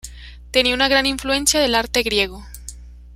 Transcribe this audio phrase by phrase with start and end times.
[0.49, 2.43] Tenía una gran influencia del arte griego.